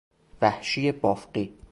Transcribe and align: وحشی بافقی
وحشی 0.41 0.91
بافقی 0.91 1.53